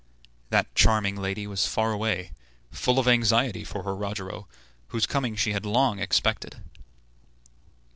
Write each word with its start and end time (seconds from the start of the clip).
That 0.49 0.73
charming 0.73 1.15
lady 1.15 1.45
was 1.45 1.67
far 1.67 1.91
away, 1.91 2.31
full 2.71 2.97
of 2.97 3.07
anxiety 3.07 3.63
for 3.63 3.83
her 3.83 3.95
Rogero, 3.95 4.47
whose 4.87 5.05
coming 5.05 5.35
she 5.35 5.53
had 5.53 5.63
long 5.63 5.99
expected. 5.99 6.59